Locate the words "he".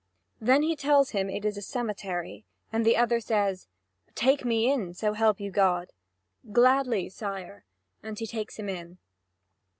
0.63-0.75, 8.17-8.25